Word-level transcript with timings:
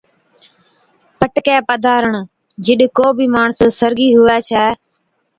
پٽڪَي 1.19 1.57
پڌارڻ، 1.67 2.13
جِڏ 2.63 2.79
ڪو 2.97 3.05
بِي 3.17 3.25
ماڻس 3.35 3.59
سرگِي 3.79 4.09
ھُوَي 4.17 4.37
ڇَي 4.47 4.65